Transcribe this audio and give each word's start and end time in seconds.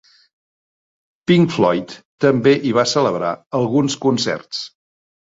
Pink 1.33 1.53
Floyd 1.57 1.95
també 2.27 2.57
hi 2.71 2.75
va 2.81 2.89
celebrar 2.97 3.37
alguns 3.63 4.03
concerts. 4.09 4.69